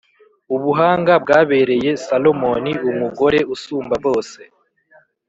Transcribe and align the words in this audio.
Ubuhanga 0.55 1.13
bwabereye 1.23 1.89
Salomoni 2.05 2.71
umugore 2.89 3.39
usumba 3.53 3.95
bose 4.05 4.41